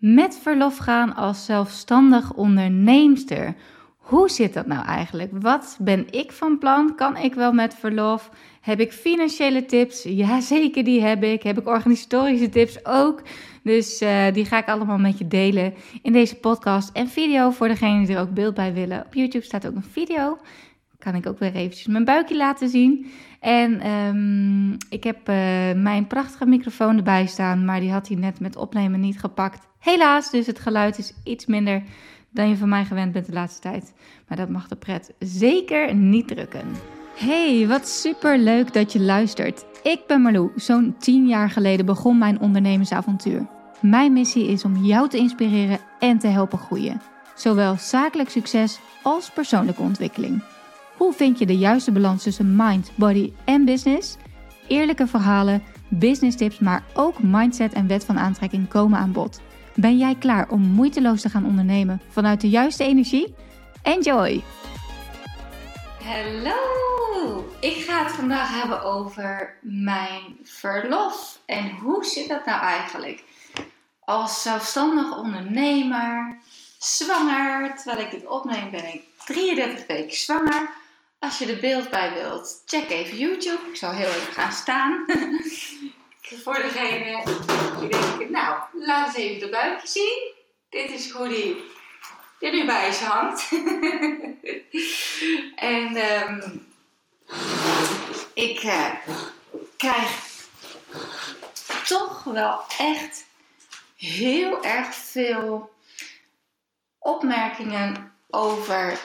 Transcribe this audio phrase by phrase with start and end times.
[0.00, 3.54] Met verlof gaan als zelfstandig onderneemster.
[3.96, 5.30] Hoe zit dat nou eigenlijk?
[5.32, 6.94] Wat ben ik van plan?
[6.94, 8.30] Kan ik wel met verlof?
[8.60, 10.02] Heb ik financiële tips?
[10.02, 11.42] Ja, zeker, die heb ik.
[11.42, 13.22] Heb ik organisatorische tips ook?
[13.62, 17.68] Dus uh, die ga ik allemaal met je delen in deze podcast en video voor
[17.68, 19.04] degenen die er ook beeld bij willen.
[19.06, 20.38] Op YouTube staat ook een video.
[20.98, 23.10] Kan ik ook weer eventjes mijn buikje laten zien.
[23.40, 25.34] En um, ik heb uh,
[25.82, 29.66] mijn prachtige microfoon erbij staan, maar die had hij net met opnemen niet gepakt.
[29.78, 31.82] Helaas, dus het geluid is iets minder
[32.30, 33.94] dan je van mij gewend bent de laatste tijd.
[34.28, 36.66] Maar dat mag de pret zeker niet drukken.
[37.16, 39.64] Hey, wat super leuk dat je luistert.
[39.82, 40.50] Ik ben Marlou.
[40.56, 43.46] Zo'n 10 jaar geleden begon mijn ondernemersavontuur.
[43.80, 47.00] Mijn missie is om jou te inspireren en te helpen groeien.
[47.34, 50.42] Zowel zakelijk succes als persoonlijke ontwikkeling.
[51.00, 54.16] Hoe vind je de juiste balans tussen mind, body en business?
[54.68, 59.40] Eerlijke verhalen, business tips, maar ook mindset en wet van aantrekking komen aan bod.
[59.74, 63.34] Ben jij klaar om moeiteloos te gaan ondernemen vanuit de juiste energie?
[63.82, 64.42] Enjoy!
[66.04, 67.44] Hallo!
[67.60, 71.40] Ik ga het vandaag hebben over mijn verlof.
[71.46, 73.24] En hoe zit dat nou eigenlijk?
[74.00, 76.38] Als zelfstandig ondernemer,
[76.78, 80.79] zwanger, terwijl ik dit opneem ben ik 33 weken zwanger.
[81.20, 83.68] Als je er beeld bij wilt, check even YouTube.
[83.68, 85.00] Ik zal heel even gaan staan.
[86.44, 87.22] Voor degene
[87.80, 90.32] die denken, nou, laat eens even de buikje zien.
[90.68, 91.64] Dit is hoe die
[92.40, 93.50] er nu bij je hangt.
[95.74, 96.66] en um,
[98.34, 98.94] ik uh,
[99.76, 100.10] krijg
[101.86, 103.26] toch wel echt
[103.96, 105.70] heel erg veel
[106.98, 109.00] opmerkingen over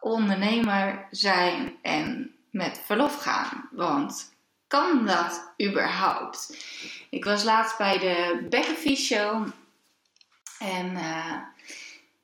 [0.00, 3.68] ondernemer zijn en met verlof gaan.
[3.72, 4.34] Want
[4.66, 6.56] kan dat überhaupt?
[7.10, 9.46] Ik was laatst bij de Beckerfee Show
[10.58, 11.34] en uh,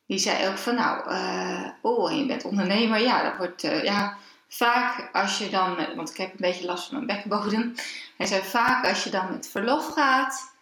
[0.07, 3.01] die zei ook van nou, uh, oh, je bent ondernemer.
[3.01, 4.17] Ja, dat wordt uh, ja,
[4.49, 7.75] vaak als je dan, met, want ik heb een beetje last van mijn bekkenbodem.
[8.17, 10.55] Hij zei vaak als je dan met verlof gaat,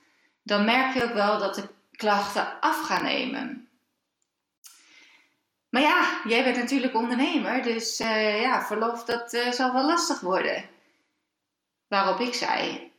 [0.43, 3.69] dan merk je ook wel dat de klachten af gaan nemen.
[5.71, 10.21] Maar ja, jij bent natuurlijk ondernemer, dus uh, ja, verlof dat uh, zal wel lastig
[10.21, 10.65] worden.
[11.89, 12.91] Waarop ik zei,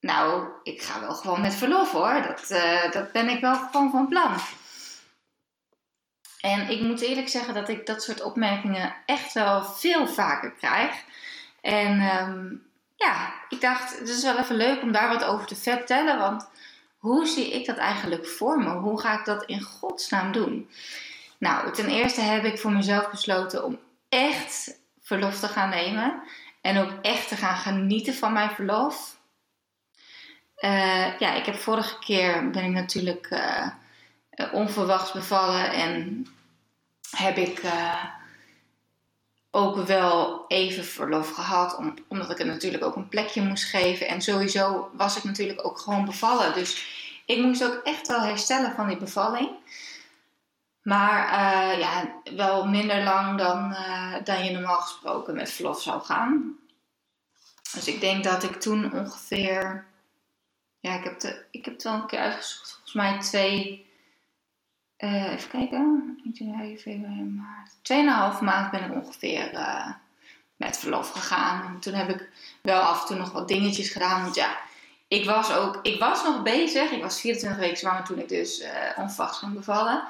[0.00, 3.90] nou, ik ga wel gewoon met verlof hoor, dat, uh, dat ben ik wel gewoon
[3.90, 4.34] van plan.
[6.40, 11.04] En ik moet eerlijk zeggen dat ik dat soort opmerkingen echt wel veel vaker krijg.
[11.60, 15.56] En um, ja, ik dacht, het is wel even leuk om daar wat over te
[15.56, 16.48] vertellen, want
[16.96, 18.70] hoe zie ik dat eigenlijk voor me?
[18.70, 20.70] Hoe ga ik dat in godsnaam doen?
[21.38, 26.22] Nou, ten eerste heb ik voor mezelf besloten om echt verlof te gaan nemen.
[26.60, 29.16] En ook echt te gaan genieten van mijn verlof.
[30.60, 33.68] Uh, ja, ik heb vorige keer ben ik natuurlijk uh,
[34.52, 35.72] onverwachts bevallen.
[35.72, 36.26] En
[37.10, 38.04] heb ik uh,
[39.50, 41.76] ook wel even verlof gehad.
[41.76, 44.08] Om, omdat ik het natuurlijk ook een plekje moest geven.
[44.08, 46.54] En sowieso was ik natuurlijk ook gewoon bevallen.
[46.54, 46.86] Dus
[47.26, 49.50] ik moest ook echt wel herstellen van die bevalling.
[50.86, 56.02] Maar uh, ja, wel minder lang dan, uh, dan je normaal gesproken met verlof zou
[56.02, 56.56] gaan.
[57.72, 59.86] Dus ik denk dat ik toen ongeveer.
[60.80, 62.70] Ja, ik heb, de, ik heb het wel een keer uitgezocht.
[62.72, 63.86] Volgens mij twee.
[64.98, 66.18] Uh, even kijken.
[66.32, 67.70] Januari, februari, maart.
[67.82, 69.50] Tweeënhalf maand ben ik ongeveer
[70.56, 71.66] met verlof gegaan.
[71.66, 72.28] En toen heb ik
[72.62, 74.22] wel af en toe nog wat dingetjes gedaan.
[74.22, 74.58] Want ja,
[75.08, 75.78] ik was ook.
[75.82, 76.90] Ik was nog bezig.
[76.90, 78.64] Ik was 24 weken zwanger toen ik dus
[78.96, 80.08] onverwachts ging bevallen.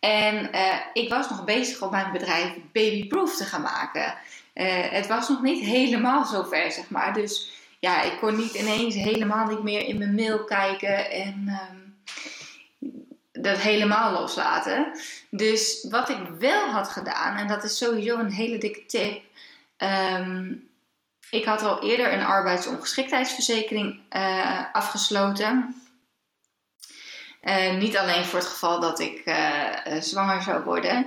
[0.00, 4.14] En uh, ik was nog bezig om mijn bedrijf babyproof te gaan maken.
[4.54, 7.12] Uh, het was nog niet helemaal zover, zeg maar.
[7.12, 11.96] Dus ja, ik kon niet ineens helemaal niet meer in mijn mail kijken en um,
[13.32, 14.92] dat helemaal loslaten.
[15.30, 19.22] Dus wat ik wel had gedaan, en dat is sowieso een hele dikke tip.
[19.78, 20.68] Um,
[21.30, 25.79] ik had al eerder een arbeidsongeschiktheidsverzekering uh, afgesloten.
[27.42, 31.06] Uh, niet alleen voor het geval dat ik uh, zwanger zou worden,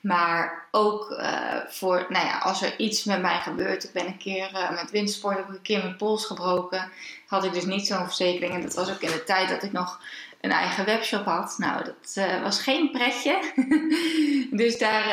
[0.00, 1.22] maar ook
[1.68, 3.84] voor, nou ja, als er iets met mij gebeurt.
[3.84, 6.90] Ik ben een keer met windsport, heb ik een keer mijn pols gebroken.
[7.26, 8.54] Had ik dus niet zo'n verzekering.
[8.54, 10.00] En dat was ook in de tijd dat ik nog
[10.40, 11.54] een eigen webshop had.
[11.58, 13.52] Nou, dat was geen pretje.
[14.62, 15.04] dus daar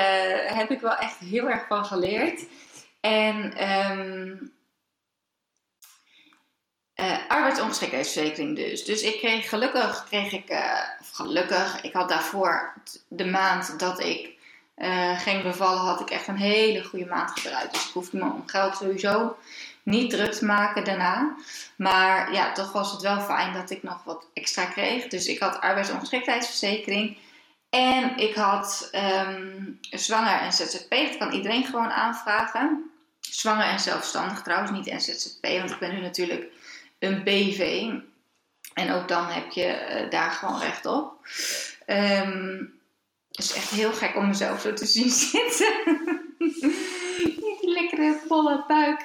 [0.56, 2.46] heb ik wel echt heel erg van geleerd.
[3.02, 3.54] En
[3.92, 4.52] um,
[7.02, 8.86] uh, arbeidsongeschiktheidsverzekering dus.
[8.86, 10.50] Dus ik kreeg gelukkig, kreeg ik,
[11.00, 12.74] of gelukkig, ik had daarvoor
[13.08, 14.30] de maand dat ik
[14.78, 17.72] uh, ging bevallen, had ik echt een hele goede maand gedraaid.
[17.72, 19.38] Dus ik hoefde me om geld sowieso
[19.84, 21.36] niet druk te maken daarna.
[21.76, 25.08] Maar ja, toch was het wel fijn dat ik nog wat extra kreeg.
[25.08, 27.18] Dus ik had arbeidsongeschiktheidsverzekering.
[27.70, 28.90] En ik had
[29.26, 30.90] um, zwanger en ZZP.
[30.90, 32.92] Dat kan iedereen gewoon aanvragen.
[33.20, 35.42] Zwanger en zelfstandig trouwens, niet NZZP.
[35.42, 36.52] Want ik ben nu natuurlijk
[37.02, 37.92] een BV.
[38.74, 41.28] En ook dan heb je uh, daar gewoon recht op.
[41.88, 42.80] Um,
[43.32, 45.74] het is echt heel gek om mezelf zo te zien zitten.
[47.62, 49.02] Lekkere volle buik.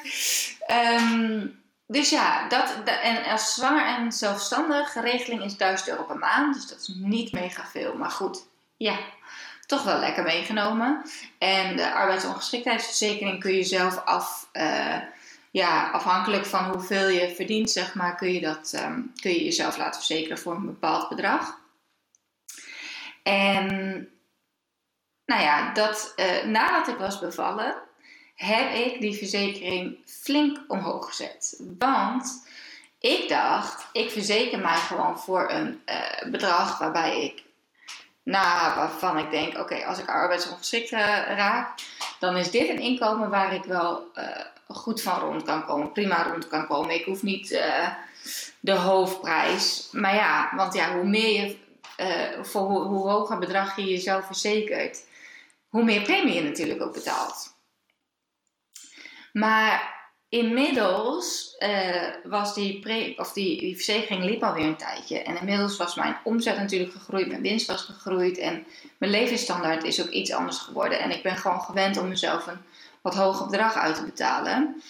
[0.71, 6.55] Um, dus ja, dat, en als zwanger en zelfstandig regeling is 1000 euro per maand.
[6.55, 7.95] Dus dat is niet mega veel.
[7.95, 8.47] Maar goed,
[8.77, 8.99] ja,
[9.67, 11.03] toch wel lekker meegenomen.
[11.39, 14.97] En de arbeidsongeschiktheidsverzekering kun je zelf af, uh,
[15.57, 19.77] ja, afhankelijk van hoeveel je verdient, zeg maar, kun je, dat, um, kun je jezelf
[19.77, 21.59] laten verzekeren voor een bepaald bedrag.
[23.23, 23.67] En
[25.25, 27.75] nou ja, dat, uh, nadat ik was bevallen,
[28.35, 31.61] heb ik die verzekering flink omhoog gezet.
[31.79, 32.47] Want
[32.99, 37.43] ik dacht, ik verzeker mij gewoon voor een uh, bedrag waarbij ik,
[38.23, 40.99] nou, waarvan ik denk, oké, als ik arbeidsongeschikt uh,
[41.37, 41.69] raak,
[42.19, 44.11] dan is dit een inkomen waar ik wel
[44.77, 46.95] goed van rond kan komen, prima rond kan komen.
[46.95, 47.49] Ik hoef niet
[48.61, 49.89] de hoofdprijs.
[49.93, 51.57] Maar ja, want ja, hoe meer je,
[52.43, 55.05] voor hoe, hoger bedrag je jezelf verzekert,
[55.69, 57.55] hoe meer premie je natuurlijk ook betaalt.
[59.33, 59.95] Maar
[60.29, 65.19] inmiddels uh, was die, of die, die verzekering liep alweer een tijdje.
[65.19, 68.67] En inmiddels was mijn omzet natuurlijk gegroeid, mijn winst was gegroeid en
[68.99, 71.01] mijn levensstandaard is ook iets anders geworden.
[71.01, 72.59] En ik ben gewoon gewend om mezelf een
[73.07, 74.83] wat hoger bedrag uit te betalen.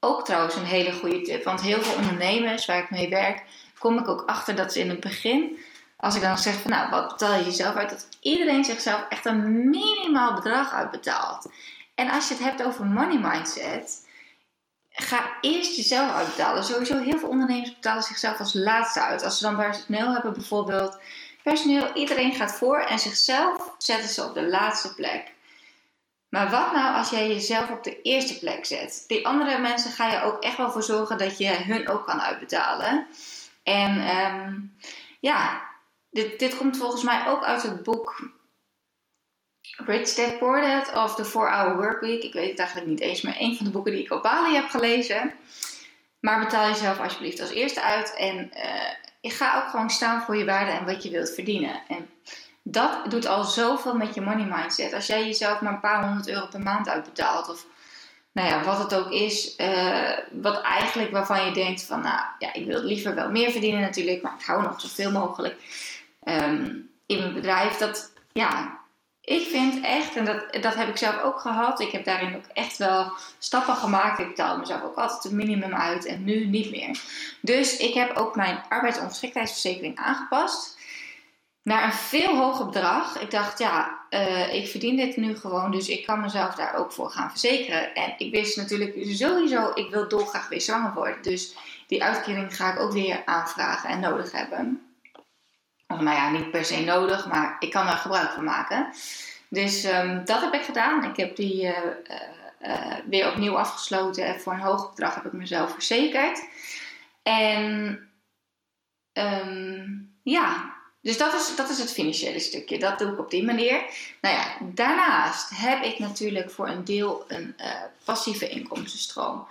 [0.00, 3.42] Ook trouwens een hele goede tip, want heel veel ondernemers waar ik mee werk,
[3.78, 5.58] kom ik ook achter dat ze in het begin
[5.96, 7.90] als ik dan zeg van nou, wat betaal je jezelf uit?
[7.90, 11.50] Dat iedereen zichzelf echt een minimaal bedrag uitbetaalt.
[11.94, 14.06] En als je het hebt over money mindset,
[14.90, 16.64] ga eerst jezelf uitbetalen.
[16.64, 19.24] Sowieso heel veel ondernemers betalen zichzelf als laatste uit.
[19.24, 20.98] Als ze dan personeel hebben bijvoorbeeld.
[21.42, 25.33] Personeel, iedereen gaat voor en zichzelf zetten ze op de laatste plek.
[26.34, 29.04] Maar wat nou als jij jezelf op de eerste plek zet?
[29.06, 32.20] Die andere mensen ga je ook echt wel voor zorgen dat je hun ook kan
[32.20, 33.06] uitbetalen.
[33.62, 34.76] En um,
[35.20, 35.62] ja,
[36.10, 38.32] dit, dit komt volgens mij ook uit het boek
[39.76, 42.22] Rich Dad Poor Dad of The 4-Hour Workweek.
[42.22, 44.54] Ik weet het eigenlijk niet eens, maar een van de boeken die ik op Bali
[44.54, 45.32] heb gelezen.
[46.20, 48.90] Maar betaal jezelf alsjeblieft als eerste uit en uh,
[49.20, 51.82] je ga ook gewoon staan voor je waarde en wat je wilt verdienen.
[51.88, 52.10] En
[52.66, 54.92] dat doet al zoveel met je money mindset.
[54.92, 57.66] Als jij jezelf maar een paar honderd euro per maand uitbetaalt of
[58.32, 62.52] nou ja, wat het ook is, uh, wat eigenlijk waarvan je denkt van, nou ja,
[62.52, 65.56] ik wil liever wel meer verdienen natuurlijk, maar ik hou nog zoveel mogelijk
[66.24, 67.76] um, in mijn bedrijf.
[67.76, 68.78] Dat, ja,
[69.20, 72.46] ik vind echt, en dat, dat heb ik zelf ook gehad, ik heb daarin ook
[72.52, 74.18] echt wel stappen gemaakt.
[74.18, 77.00] Ik betaalde mezelf ook altijd het minimum uit en nu niet meer.
[77.40, 80.73] Dus ik heb ook mijn arbeidsongeschiktheidsverzekering aangepast
[81.64, 83.20] naar een veel hoger bedrag.
[83.20, 86.92] Ik dacht, ja, uh, ik verdien dit nu gewoon, dus ik kan mezelf daar ook
[86.92, 87.94] voor gaan verzekeren.
[87.94, 91.22] En ik wist natuurlijk sowieso, ik wil dolgraag weer zwanger worden.
[91.22, 91.56] Dus
[91.86, 94.82] die uitkering ga ik ook weer aanvragen en nodig hebben.
[95.88, 98.88] Of nou ja, niet per se nodig, maar ik kan er gebruik van maken.
[99.48, 101.04] Dus um, dat heb ik gedaan.
[101.04, 101.72] Ik heb die uh,
[102.62, 104.26] uh, weer opnieuw afgesloten.
[104.26, 106.48] En voor een hoog bedrag heb ik mezelf verzekerd.
[107.22, 107.98] En
[109.12, 110.74] um, ja,
[111.04, 112.78] dus dat is, dat is het financiële stukje.
[112.78, 113.82] Dat doe ik op die manier.
[114.20, 117.66] Nou ja, daarnaast heb ik natuurlijk voor een deel een uh,
[118.04, 119.46] passieve inkomstenstroom.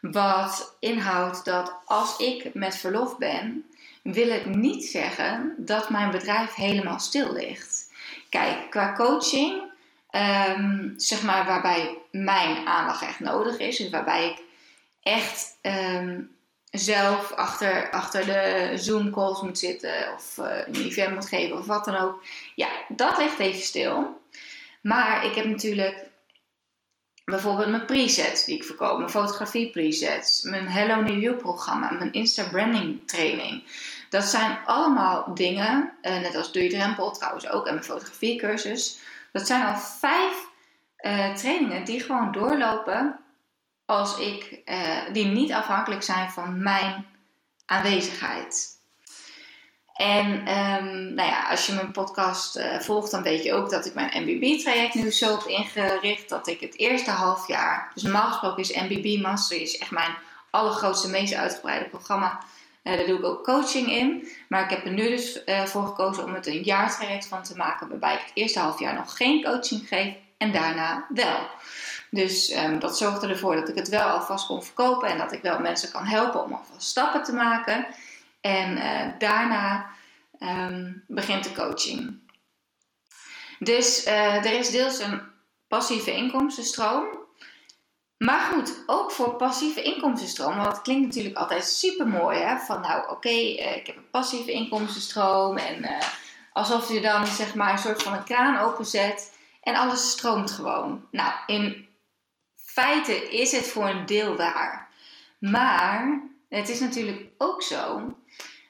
[0.00, 3.64] Wat inhoudt dat als ik met verlof ben,
[4.02, 7.90] wil het niet zeggen dat mijn bedrijf helemaal stil ligt.
[8.28, 9.62] Kijk, qua coaching,
[10.10, 14.42] um, zeg maar waarbij mijn aandacht echt nodig is, dus waarbij ik
[15.02, 16.31] echt um,
[16.72, 21.84] zelf achter, achter de Zoom-calls moet zitten of uh, een event moet geven of wat
[21.84, 22.24] dan ook.
[22.54, 24.20] Ja, dat ligt even stil.
[24.82, 26.10] Maar ik heb natuurlijk
[27.24, 32.12] bijvoorbeeld mijn presets die ik verkoop, mijn fotografie presets, mijn Hello New You programma, mijn
[32.12, 33.64] Insta branding training.
[34.10, 38.98] Dat zijn allemaal dingen, uh, net als Doe je drempel trouwens ook en mijn fotografiecursus.
[39.32, 40.46] Dat zijn al vijf
[41.00, 43.18] uh, trainingen die gewoon doorlopen
[43.92, 44.76] als ik, uh,
[45.12, 47.06] die niet afhankelijk zijn van mijn
[47.66, 48.70] aanwezigheid.
[49.94, 53.86] En um, nou ja, als je mijn podcast uh, volgt, dan weet je ook dat
[53.86, 58.28] ik mijn MBB-traject nu zo heb ingericht dat ik het eerste half jaar, dus normaal
[58.28, 60.14] gesproken is MBB Master is echt mijn
[60.50, 62.40] allergrootste, meest uitgebreide programma.
[62.84, 64.28] Uh, daar doe ik ook coaching in.
[64.48, 67.88] Maar ik heb er nu dus voor gekozen om het een jaartraject van te maken,
[67.88, 71.48] waarbij ik het eerste half jaar nog geen coaching geef en daarna wel.
[72.14, 75.42] Dus ehm, dat zorgde ervoor dat ik het wel alvast kon verkopen en dat ik
[75.42, 77.86] wel mensen kan helpen om alvast stappen te maken.
[78.40, 79.90] En uh, daarna
[80.40, 82.20] um, begint de coaching.
[83.58, 85.20] Dus uh, er is deels een
[85.68, 87.06] passieve inkomstenstroom.
[88.18, 90.56] Maar goed, ook voor passieve inkomstenstroom.
[90.56, 92.38] Want dat klinkt natuurlijk altijd super mooi.
[92.38, 92.58] Hè?
[92.58, 95.56] Van nou, oké, uh, ik heb een passieve inkomstenstroom.
[95.56, 95.98] En
[96.52, 99.32] alsof je dan zeg maar een soort van een kraan openzet.
[99.62, 101.06] En alles stroomt gewoon.
[101.10, 101.90] Nou, in
[102.72, 104.88] feite is het voor een deel waar.
[105.38, 108.14] Maar het is natuurlijk ook zo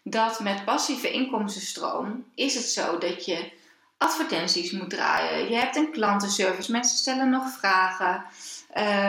[0.02, 3.52] dat met passieve inkomstenstroom is het zo dat je
[3.98, 5.50] advertenties moet draaien.
[5.50, 8.24] Je hebt een klantenservice, mensen stellen nog vragen.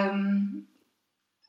[0.05, 0.67] Um,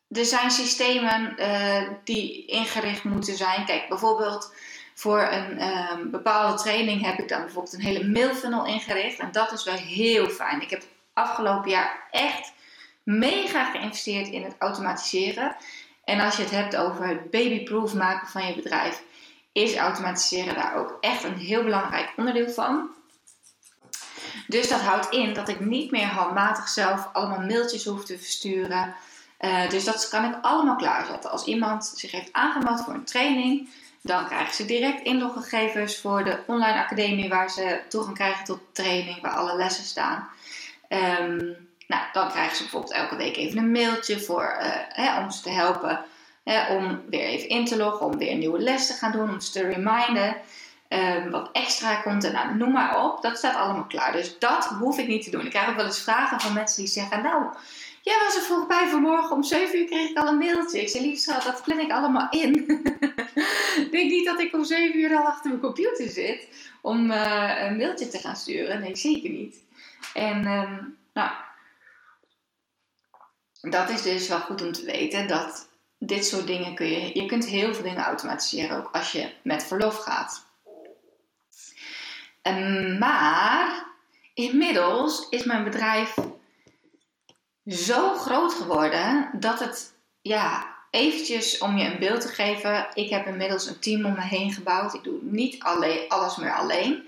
[0.09, 3.65] er zijn systemen uh, die ingericht moeten zijn.
[3.65, 4.55] Kijk, bijvoorbeeld
[4.95, 9.19] voor een um, bepaalde training heb ik dan bijvoorbeeld een hele mailfunnel ingericht.
[9.19, 10.63] En dat is wel heel fijn.
[10.63, 10.83] Ik heb
[11.13, 12.53] afgelopen jaar echt
[13.05, 15.57] mega geïnvesteerd in het automatiseren.
[16.05, 19.03] En als je het hebt over het babyproof maken van je bedrijf,
[19.53, 22.91] is automatiseren daar ook echt een heel belangrijk onderdeel van.
[24.47, 28.95] Dus dat houdt in dat ik niet meer handmatig zelf allemaal mailtjes hoef te versturen.
[29.41, 31.31] Uh, dus dat kan ik allemaal klaarzetten.
[31.31, 33.69] Als iemand zich heeft aangemeld voor een training,
[34.03, 39.21] dan krijgen ze direct inloggegevens voor de online academie waar ze toegang krijgen tot training,
[39.21, 40.29] waar alle lessen staan.
[40.89, 41.57] Um,
[41.95, 45.43] nou, dan krijgen ze bijvoorbeeld elke week even een mailtje voor, uh, hè, om ze
[45.43, 46.05] te helpen
[46.69, 49.41] om weer even in te loggen, om weer een nieuwe les te gaan doen, om
[49.41, 50.37] ze te reminden.
[50.89, 53.23] Um, wat extra komt en nou, noem maar op.
[53.23, 54.13] Dat staat allemaal klaar.
[54.13, 55.45] Dus dat hoef ik niet te doen.
[55.45, 57.45] Ik krijg ook wel eens vragen van mensen die zeggen: Nou,
[58.03, 59.37] jij was er vroeg bij vanmorgen.
[59.37, 60.81] Om 7 uur kreeg ik al een mailtje.
[60.81, 62.53] Ik zei: Liefst, dat plan ik allemaal in.
[63.91, 66.49] denk niet dat ik om 7 uur al achter mijn computer zit
[66.81, 68.81] om uh, een mailtje te gaan sturen.
[68.81, 69.57] Nee, zeker niet.
[70.15, 71.31] En um, nou,
[73.71, 75.69] dat is dus wel goed om te weten dat
[75.99, 79.65] dit soort dingen kun je, je kunt heel veel dingen automatiseren ook als je met
[79.65, 80.47] verlof gaat.
[82.43, 83.87] Um, maar
[84.35, 86.15] inmiddels is mijn bedrijf
[87.67, 92.87] zo groot geworden dat het, ja, eventjes om je een beeld te geven.
[92.95, 94.95] Ik heb inmiddels een team om me heen gebouwd.
[94.95, 97.03] Ik doe niet alleen, alles meer alleen.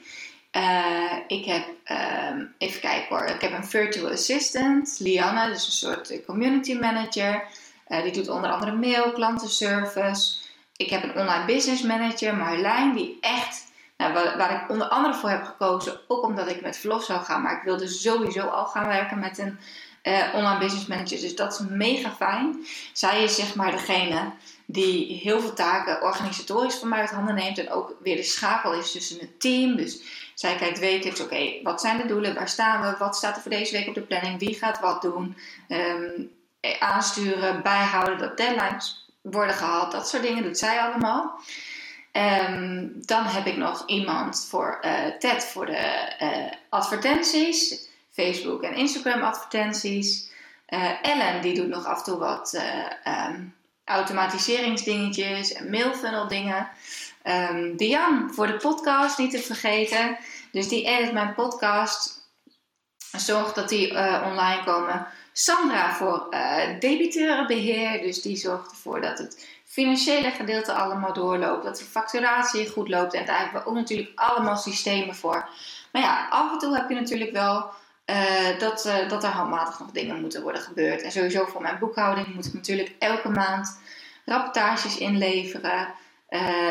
[0.57, 5.73] Uh, ik heb, uh, even kijken hoor, ik heb een virtual assistant, Lianne, dus een
[5.73, 7.45] soort community manager.
[7.89, 10.37] Uh, die doet onder andere mail, klantenservice.
[10.77, 13.65] Ik heb een online business manager, Marjolein, die echt,
[13.97, 17.43] nou, waar, ik onder andere voor heb gekozen, ook omdat ik met verlof zou gaan,
[17.43, 19.59] maar ik wilde sowieso al gaan werken met een
[20.03, 21.21] uh, online business manager.
[21.21, 22.67] Dus dat is mega fijn.
[22.93, 24.33] Zij is zeg maar degene
[24.67, 28.73] die heel veel taken organisatorisch van mij uit handen neemt en ook weer de schakel
[28.73, 29.77] is tussen het team.
[29.77, 30.01] Dus
[30.39, 33.51] zij kijkt wekelijks, oké, wat zijn de doelen, waar staan we, wat staat er voor
[33.51, 35.37] deze week op de planning, wie gaat wat doen.
[35.69, 36.31] Um,
[36.79, 39.93] aansturen, bijhouden, dat deadlines worden gehaald.
[39.93, 41.41] Dat soort dingen doet zij allemaal.
[42.13, 47.89] Um, dan heb ik nog iemand voor uh, TED voor de uh, advertenties.
[48.13, 50.31] Facebook en Instagram advertenties.
[51.03, 52.63] Ellen die doet nog af en toe wat
[53.05, 56.69] um, automatiseringsdingetjes en mailfunnel dingen.
[57.29, 60.19] Um, Diane voor de podcast niet te vergeten.
[60.53, 62.25] Dus die edit mijn podcast.
[63.17, 63.91] Zorgt dat die
[64.25, 65.07] online komen.
[65.33, 68.01] Sandra voor uh, debiteurenbeheer.
[68.01, 71.65] Dus die zorgt ervoor dat het financiële gedeelte allemaal doorloopt.
[71.65, 73.15] Dat de facturatie goed loopt.
[73.15, 75.49] En daar hebben we ook natuurlijk allemaal systemen voor.
[75.93, 77.71] Maar ja, af en toe heb je natuurlijk wel
[78.07, 81.03] uh, dat, dat er handmatig nog dingen moeten worden gebeurd.
[81.03, 83.81] En sowieso voor mijn boekhouding moet ik natuurlijk elke maand
[84.25, 85.89] rapportages inleveren.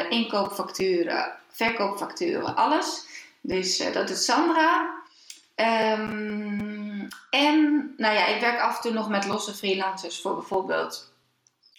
[0.10, 3.06] Inkoopfacturen, verkoopfacturen, alles.
[3.42, 5.04] Dus dat doet Sandra.
[5.56, 11.14] Um, en nou ja, ik werk af en toe nog met losse freelancers voor bijvoorbeeld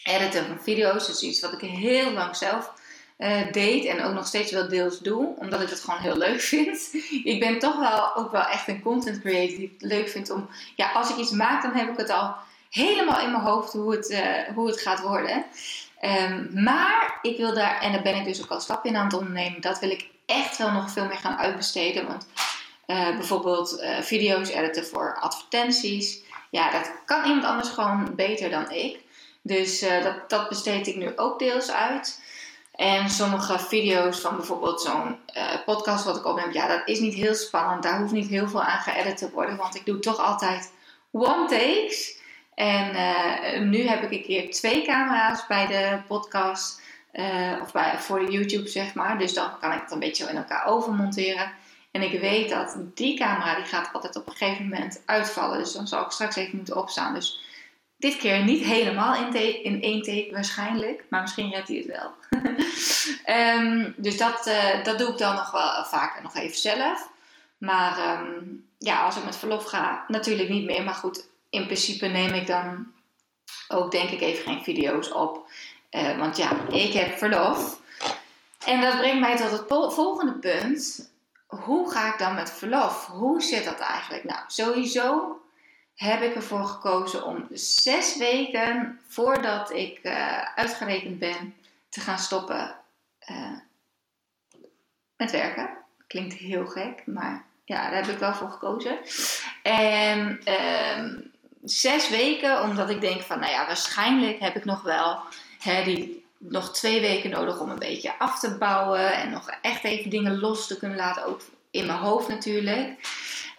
[0.02, 1.08] editen van video's.
[1.08, 2.72] Is iets wat ik heel lang zelf
[3.18, 6.40] uh, deed en ook nog steeds wel deels doe, omdat ik het gewoon heel leuk
[6.52, 6.90] vind.
[7.24, 10.48] ik ben toch wel ook wel echt een content creator die het leuk vindt om,
[10.76, 12.34] ja, als ik iets maak, dan heb ik het al
[12.70, 14.22] helemaal in mijn hoofd hoe het,
[14.54, 15.44] hoe het gaat worden.
[16.02, 19.04] Um, maar ik wil daar, en daar ben ik dus ook al stap in aan
[19.04, 22.06] het ondernemen, dat wil ik echt wel nog veel meer gaan uitbesteden.
[22.06, 22.26] Want
[22.86, 26.20] uh, bijvoorbeeld uh, video's editen voor advertenties.
[26.50, 28.98] Ja, dat kan iemand anders gewoon beter dan ik.
[29.42, 32.24] Dus uh, dat, dat besteed ik nu ook deels uit.
[32.74, 35.18] En sommige video's van bijvoorbeeld zo'n
[35.64, 37.82] podcast wat ik opneem, ja, dat is niet heel spannend.
[37.82, 40.72] Daar hoeft niet heel veel aan geëdit te worden, want ik doe toch altijd
[41.10, 42.18] one takes.
[42.56, 46.82] En nu heb ik een keer twee camera's bij de podcast,
[47.62, 49.18] of bij, voor YouTube zeg maar.
[49.18, 51.52] Dus dan kan ik het een beetje in elkaar overmonteren.
[51.96, 55.58] En ik weet dat die camera die gaat altijd op een gegeven moment uitvallen.
[55.58, 57.14] Dus dan zal ik straks even moeten opstaan.
[57.14, 57.40] Dus
[57.96, 61.04] dit keer niet helemaal in, in één take waarschijnlijk.
[61.10, 62.14] Maar misschien redt hij het wel.
[63.58, 67.10] um, dus dat, uh, dat doe ik dan nog wel vaker nog even zelf.
[67.58, 70.84] Maar um, ja, als ik met verlof ga, natuurlijk niet meer.
[70.84, 72.92] Maar goed, in principe neem ik dan
[73.68, 75.50] ook denk ik even geen video's op.
[75.90, 77.80] Uh, want ja, ik heb verlof.
[78.64, 81.10] En dat brengt mij tot het volgende punt.
[81.46, 83.06] Hoe ga ik dan met verlof?
[83.06, 84.24] Hoe zit dat eigenlijk?
[84.24, 85.36] Nou, sowieso
[85.94, 91.54] heb ik ervoor gekozen om zes weken voordat ik uh, uitgerekend ben
[91.88, 92.76] te gaan stoppen
[93.30, 93.58] uh,
[95.16, 95.70] met werken.
[96.06, 98.98] Klinkt heel gek, maar ja, daar heb ik wel voor gekozen.
[99.62, 101.26] En uh,
[101.70, 105.18] zes weken, omdat ik denk van, nou ja, waarschijnlijk heb ik nog wel
[105.58, 109.84] hè, die, nog twee weken nodig om een beetje af te bouwen en nog echt
[109.84, 112.94] even dingen los te kunnen laten, ook in mijn hoofd natuurlijk.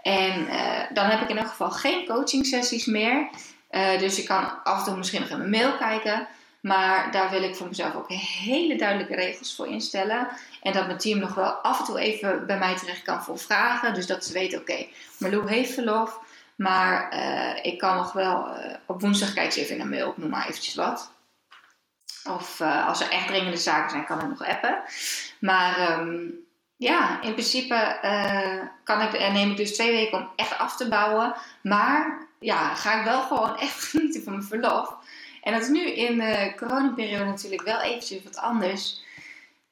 [0.02, 3.30] En uh, dan heb ik in elk geval geen coaching sessies meer.
[3.72, 6.28] Uh, dus ik kan af en toe misschien nog in mijn mail kijken.
[6.60, 10.28] Maar daar wil ik voor mezelf ook hele duidelijke regels voor instellen.
[10.62, 13.40] En dat mijn team nog wel af en toe even bij mij terecht kan voor
[13.40, 13.94] vragen.
[13.94, 14.86] Dus dat ze weten, oké,
[15.20, 16.20] okay, heeft verlof.
[16.58, 18.48] Maar uh, ik kan nog wel
[18.86, 21.12] op woensdag kijken ze even in een mail, noem maar eventjes wat.
[22.30, 24.82] Of als er echt dringende zaken zijn, kan ik nog appen.
[25.40, 26.34] Maar um,
[26.78, 27.98] ja, in principe
[28.84, 31.36] kan ik, neem ik dus twee weken om echt af te bouwen.
[31.62, 34.96] Maar ja, ga ik wel gewoon echt genieten van mijn verlof.
[35.42, 39.02] En dat is nu in de coronaperiode natuurlijk wel eventjes wat anders.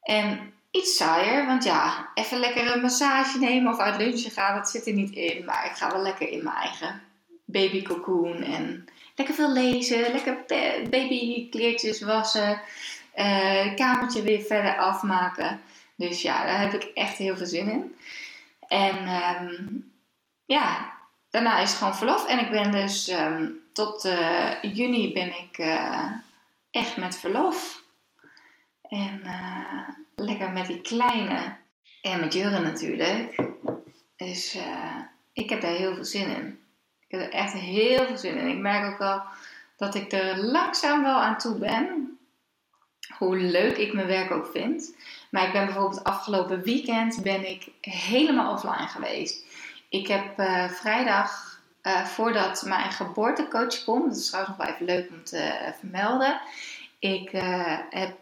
[0.02, 4.70] En iets saaier, want ja, even lekker een massage nemen of uit lunchen gaan, dat
[4.70, 5.46] zit er niet in.
[5.46, 7.02] Maar ik ga wel lekker in mijn eigen
[7.46, 10.38] baby cocoon en lekker veel lezen, lekker
[10.90, 12.62] babykleertjes wassen,
[13.16, 15.62] uh, kamertje weer verder afmaken.
[15.96, 17.96] Dus ja, daar heb ik echt heel veel zin in.
[18.68, 19.08] En
[19.42, 19.92] um,
[20.46, 20.94] ja,
[21.30, 22.28] daarna is het gewoon verlof.
[22.28, 26.12] En ik ben dus um, tot uh, juni ben ik uh,
[26.72, 27.84] echt met verlof.
[28.96, 31.56] En uh, lekker met die kleine.
[32.02, 33.36] En met Jurre natuurlijk.
[34.16, 34.58] Dus
[35.34, 36.60] ik heb daar heel veel zin in.
[37.08, 38.48] Ik heb er echt heel veel zin in.
[38.48, 39.22] Ik merk ook wel
[39.78, 42.18] dat ik er langzaam wel aan toe ben.
[43.18, 44.96] Hoe leuk ik mijn werk ook vind.
[45.32, 49.46] Maar ik ben bijvoorbeeld afgelopen weekend ben ik helemaal offline geweest.
[49.90, 51.60] Ik heb uh, vrijdag,
[52.06, 56.40] voordat mijn geboortecoach komt, dat is trouwens nog wel even leuk om te vermelden.
[57.00, 57.30] Ik
[57.90, 58.18] heb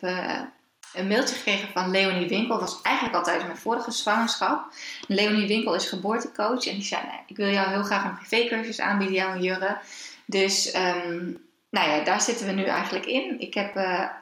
[0.93, 2.59] een mailtje gekregen van Leonie Winkel.
[2.59, 4.73] Dat was eigenlijk al tijdens mijn vorige zwangerschap.
[5.07, 6.65] Leonie Winkel is geboortecoach.
[6.65, 9.77] En die zei, nee, ik wil jou heel graag een privécursus aanbieden, jou en Jurre.
[10.25, 13.39] Dus um, nou ja, daar zitten we nu eigenlijk in.
[13.39, 13.73] Ik heb,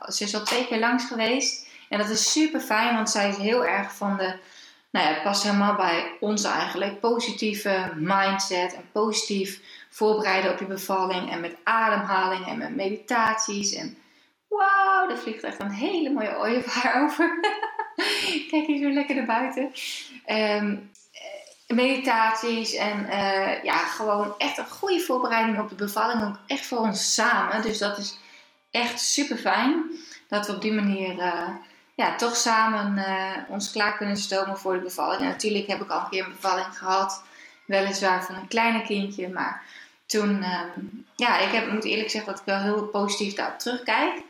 [0.07, 1.67] ze is al twee keer langs geweest.
[1.89, 4.33] En dat is super fijn, want zij is heel erg van de,
[4.91, 10.65] nou ja, het past helemaal bij ons eigenlijk, positieve mindset en positief voorbereiden op je
[10.65, 13.73] bevalling en met ademhaling en met meditaties.
[13.73, 13.97] En
[14.57, 17.39] wauw, er vliegt echt een hele mooie ooievaar over.
[18.49, 19.71] Kijk hier zo lekker naar buiten.
[20.25, 20.89] Um,
[21.67, 26.23] meditaties en uh, ja, gewoon echt een goede voorbereiding op de bevalling.
[26.23, 27.61] Ook echt voor ons samen.
[27.61, 28.17] Dus dat is
[28.71, 29.83] echt super fijn
[30.27, 31.49] dat we op die manier uh,
[31.95, 33.03] ja, toch samen
[33.47, 35.21] ons klaar kunnen stomen voor de bevalling.
[35.21, 37.23] Natuurlijk heb ik al een keer een bevalling gehad.
[37.65, 39.29] Weliswaar van een kleine kindje.
[39.29, 39.63] Maar
[40.05, 44.23] toen, um, ja, ik heb, moet eerlijk zeggen dat ik wel heel positief daarop terugkijk.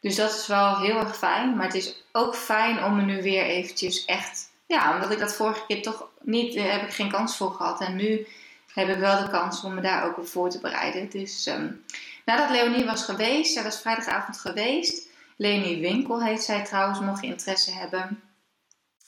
[0.00, 1.56] Dus dat is wel heel erg fijn.
[1.56, 4.50] Maar het is ook fijn om me nu weer eventjes echt...
[4.66, 6.54] Ja, omdat ik dat vorige keer toch niet...
[6.54, 7.80] Uh, heb ik geen kans voor gehad.
[7.80, 8.26] En nu
[8.72, 11.10] heb ik wel de kans om me daar ook op voor te bereiden.
[11.10, 11.84] Dus um,
[12.24, 15.06] nadat Leonie was geweest, zij was vrijdagavond geweest...
[15.40, 18.20] Leni Winkel heet zij trouwens, mocht je interesse hebben.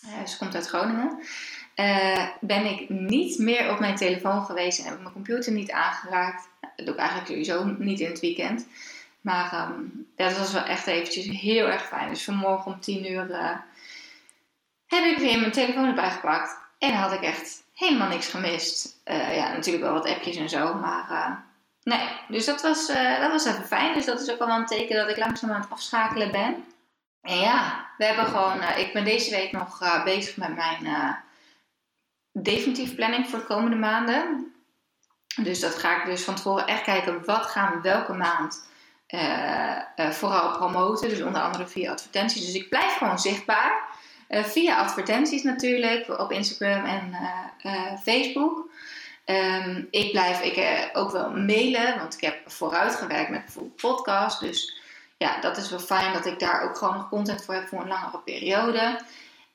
[0.05, 1.19] Uh, ze komt uit Groningen.
[1.77, 6.49] Uh, ben ik niet meer op mijn telefoon geweest en heb mijn computer niet aangeraakt.
[6.61, 8.67] Dat doe ik eigenlijk sowieso niet in het weekend.
[9.21, 9.75] Maar
[10.17, 12.09] ja, dat was wel echt eventjes heel erg fijn.
[12.09, 13.57] Dus vanmorgen om 10 uur uh,
[14.87, 16.59] heb ik weer mijn telefoon erbij gepakt.
[16.79, 19.01] En had ik echt helemaal niks gemist.
[19.05, 21.49] ja, natuurlijk wel wat appjes en zo, maar
[21.83, 22.87] Nee, dus dat was,
[23.21, 23.95] dat was even fijn.
[23.95, 26.65] Dus dat is ook wel een teken dat ik langzaam aan het afschakelen ben.
[27.21, 31.17] En ja, we hebben gewoon, ik ben deze week nog bezig met mijn
[32.33, 34.53] definitief planning voor de komende maanden.
[35.37, 38.69] Dus dat ga ik dus van tevoren echt kijken, wat gaan we welke maand
[40.11, 41.09] vooral promoten.
[41.09, 42.47] Dus onder andere via advertenties.
[42.47, 43.83] Dus ik blijf gewoon zichtbaar.
[44.29, 47.17] via advertenties natuurlijk, op Instagram en
[48.03, 48.69] Facebook.
[49.27, 54.41] Um, ik blijf ik, ook wel mailen, want ik heb vooruitgewerkt met bijvoorbeeld podcast.
[54.41, 54.81] Dus
[55.17, 57.81] ja, dat is wel fijn dat ik daar ook gewoon nog content voor heb voor
[57.81, 59.01] een langere periode.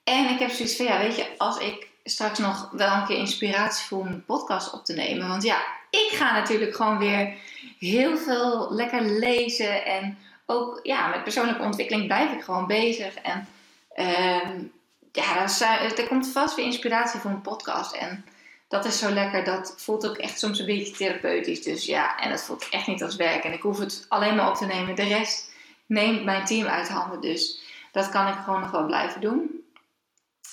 [0.03, 3.17] En ik heb zoiets van, ja, weet je, als ik straks nog wel een keer
[3.17, 5.27] inspiratie voel om een podcast op te nemen.
[5.27, 5.57] Want ja,
[5.89, 7.33] ik ga natuurlijk gewoon weer
[7.79, 9.85] heel veel lekker lezen.
[9.85, 13.15] En ook ja, met persoonlijke ontwikkeling blijf ik gewoon bezig.
[13.15, 13.47] En
[13.93, 14.63] ehm,
[15.11, 15.47] ja,
[15.79, 17.95] er komt vast weer inspiratie voor een podcast.
[17.95, 18.25] En
[18.67, 19.43] dat is zo lekker.
[19.43, 21.63] Dat voelt ook echt soms een beetje therapeutisch.
[21.63, 23.43] Dus ja, en dat voelt echt niet als werk.
[23.43, 24.95] En ik hoef het alleen maar op te nemen.
[24.95, 25.51] De rest
[25.85, 27.21] neemt mijn team uit handen.
[27.21, 27.59] Dus
[27.91, 29.63] dat kan ik gewoon nog wel blijven doen.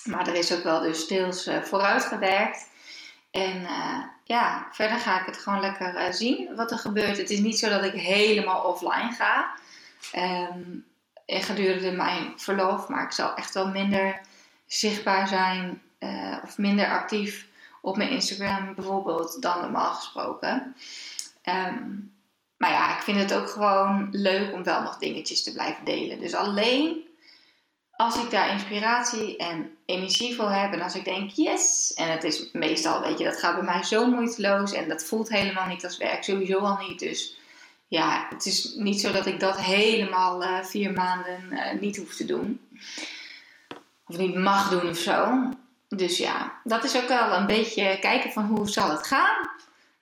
[0.03, 2.69] Maar er is ook wel dus deels uh, vooruit gewerkt.
[3.31, 7.17] En uh, ja, verder ga ik het gewoon lekker uh, zien wat er gebeurt.
[7.17, 9.53] Het is niet zo dat ik helemaal offline ga.
[10.15, 10.85] Um,
[11.25, 12.87] gedurende mijn verlof.
[12.87, 14.21] Maar ik zal echt wel minder
[14.65, 15.81] zichtbaar zijn
[16.43, 17.47] of minder actief
[17.81, 20.75] op mijn Instagram bijvoorbeeld dan normaal gesproken.
[21.43, 22.13] Um,
[22.57, 26.19] maar ja, ik vind het ook gewoon leuk om wel nog dingetjes te blijven delen.
[26.19, 27.07] Dus alleen
[28.03, 32.23] als ik daar inspiratie en energie voor heb en als ik denk yes, en het
[32.23, 35.83] is meestal, weet je, dat gaat bij mij zo moeiteloos en dat voelt helemaal niet
[35.83, 36.99] als werk, sowieso al niet.
[36.99, 37.37] Dus
[37.87, 42.15] ja, het is niet zo dat ik dat helemaal uh, vier maanden uh, niet hoef
[42.15, 42.61] te doen.
[44.07, 45.49] Of niet mag doen of zo.
[45.89, 49.49] Dus ja, dat is ook wel een beetje kijken van hoe zal het gaan.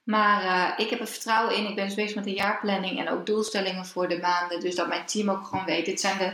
[0.04, 1.68] Maar uh, ik heb er vertrouwen in.
[1.68, 4.60] Ik ben dus bezig met de jaarplanning en ook doelstellingen voor de maanden.
[4.60, 5.86] Dus dat mijn team ook gewoon weet.
[5.86, 6.34] Dit zijn de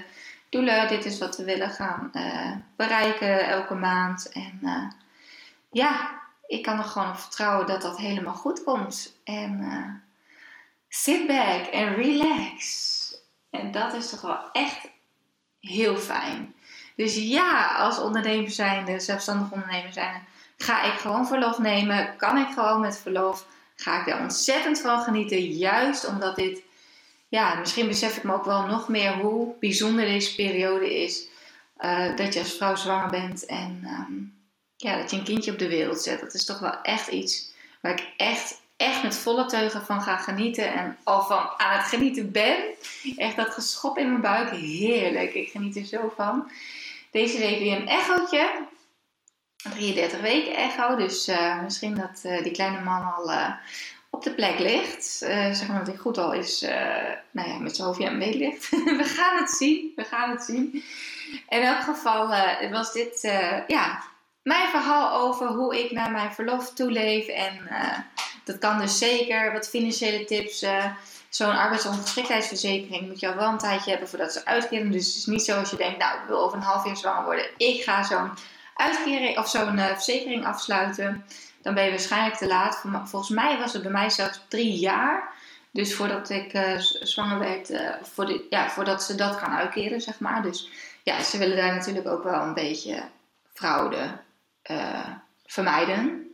[0.50, 0.88] doelen.
[0.88, 4.30] Dit is wat we willen gaan uh, bereiken elke maand.
[4.32, 4.92] En uh,
[5.72, 9.20] ja, ik kan er gewoon op vertrouwen dat dat helemaal goed komt.
[9.24, 9.62] En
[10.90, 12.96] sit back en relax.
[13.50, 14.90] En dat is toch wel echt
[15.60, 16.56] heel fijn.
[16.96, 20.20] Dus ja, als ondernemer zijnde, zelfstandig ondernemer zijnde,
[20.58, 22.16] ga ik gewoon verlof nemen.
[22.18, 23.46] Kan ik gewoon met verlof.
[23.76, 25.42] Ga ik er ontzettend van genieten.
[25.42, 26.62] Juist omdat dit,
[27.28, 31.28] ja, misschien besef ik me ook wel nog meer hoe bijzonder deze periode is.
[31.80, 34.38] Uh, dat je als vrouw zwanger bent en um,
[34.76, 36.20] ja, dat je een kindje op de wereld zet.
[36.20, 40.18] Dat is toch wel echt iets waar ik echt, echt met volle teugen van ga
[40.18, 40.74] genieten.
[40.74, 42.58] En al van aan het genieten ben.
[43.18, 45.34] Echt dat geschop in mijn buik, heerlijk.
[45.34, 46.52] Ik geniet er zo van.
[47.12, 48.66] Deze week weer een echootje.
[49.56, 50.96] 33 weken echo.
[50.96, 53.32] Dus uh, misschien dat uh, die kleine man al
[54.18, 55.06] op de plek ligt.
[55.52, 56.62] zeg maar dat hij goed al is,
[57.32, 58.70] nou ja, met zijn hoofdje aan het ligt.
[59.02, 59.92] we gaan het zien.
[59.96, 60.84] We gaan het zien.
[61.50, 62.28] In elk geval
[62.72, 63.22] was dit,
[63.68, 64.04] ja,
[64.44, 67.28] mijn verhaal over hoe ik naar mijn verlof toeleef.
[67.28, 67.70] En
[68.44, 69.54] dat kan dus zeker.
[69.54, 70.66] Wat financiële tips
[71.30, 74.92] zo'n arbeidsongeschiktheidsverzekering moet je al wel een tijdje hebben voordat ze uitkeren.
[74.92, 76.98] Dus het is niet zo als je denkt, nou, ik wil over een half jaar
[76.98, 77.46] zwanger worden.
[77.58, 78.32] Ik ga zo'n
[78.76, 81.26] uitkering of zo'n verzekering afsluiten.
[81.68, 82.84] Dan ben je waarschijnlijk te laat.
[83.04, 85.34] Volgens mij was het bij mij zelfs drie jaar.
[85.72, 90.02] Dus voordat ik uh, zwanger werd, uh, voor de, ja, voordat ze dat gaan uitkeren,
[90.02, 90.42] zeg maar.
[90.42, 90.70] Dus
[91.04, 93.04] ja, ze willen daar natuurlijk ook wel een beetje
[93.54, 94.20] fraude
[95.46, 96.32] vermijden.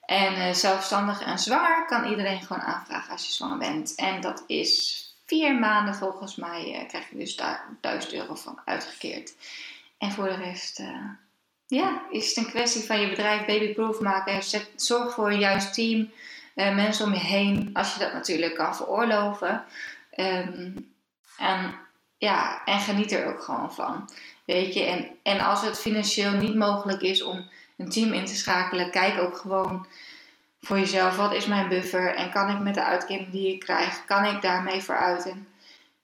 [0.00, 3.94] En zelfstandig en zwanger kan iedereen gewoon aanvragen als je zwanger bent.
[3.94, 9.34] En dat is vier maanden volgens mij krijg je dus daar 1000 euro van uitgekeerd.
[9.98, 10.82] En voor de rest,
[11.74, 14.42] ja, is het een kwestie van je bedrijf babyproof maken.
[14.76, 16.10] Zorg voor een juist team,
[16.54, 19.64] mensen om je heen, als je dat natuurlijk kan veroorloven.
[20.16, 20.92] Um,
[21.36, 21.74] en
[22.18, 24.10] ja, en geniet er ook gewoon van.
[24.44, 28.36] Weet je, en, en als het financieel niet mogelijk is om een team in te
[28.36, 28.90] schakelen.
[28.90, 29.86] Kijk ook gewoon
[30.60, 32.14] voor jezelf, wat is mijn buffer?
[32.14, 35.26] En kan ik met de uitkering die ik krijg, kan ik daarmee vooruit?
[35.26, 35.48] En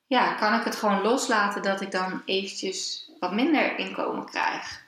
[0.07, 4.87] ja, kan ik het gewoon loslaten dat ik dan eventjes wat minder inkomen krijg?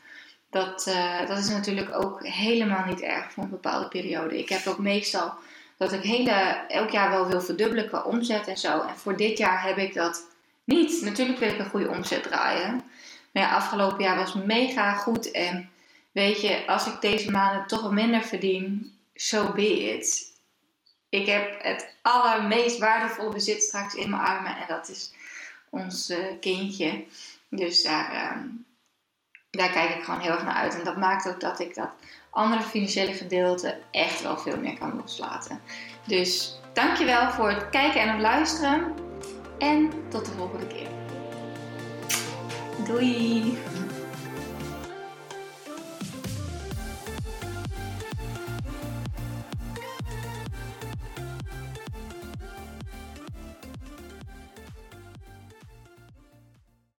[0.50, 4.38] Dat, uh, dat is natuurlijk ook helemaal niet erg voor een bepaalde periode.
[4.38, 5.34] Ik heb ook meestal
[5.76, 6.30] dat ik hele,
[6.68, 8.80] elk jaar wel wil verdubbelen qua omzet en zo.
[8.80, 10.26] En voor dit jaar heb ik dat
[10.64, 11.02] niet.
[11.02, 12.82] Natuurlijk wil ik een goede omzet draaien.
[13.32, 15.30] Maar ja, afgelopen jaar was mega goed.
[15.30, 15.70] En
[16.12, 20.32] weet je, als ik deze maanden toch wat minder verdien, so be it.
[21.08, 25.12] Ik heb het allermeest waardevolle bezit straks in mijn armen en dat is
[25.70, 27.04] ons uh, kindje.
[27.48, 28.42] Dus daar, uh,
[29.50, 30.78] daar kijk ik gewoon heel erg naar uit.
[30.78, 31.88] En dat maakt ook dat ik dat
[32.30, 35.60] andere financiële gedeelte echt wel veel meer kan loslaten.
[36.06, 38.94] Dus dankjewel voor het kijken en het luisteren.
[39.58, 40.88] En tot de volgende keer.
[42.86, 43.58] Doei!